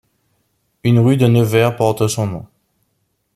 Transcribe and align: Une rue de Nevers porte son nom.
Une 0.83 0.97
rue 0.97 1.15
de 1.17 1.27
Nevers 1.27 1.75
porte 1.75 2.07
son 2.07 2.25
nom. 2.25 2.45